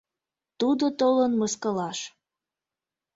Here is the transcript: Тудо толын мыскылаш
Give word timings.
Тудо 0.59 0.85
толын 0.99 1.31
мыскылаш 1.39 1.99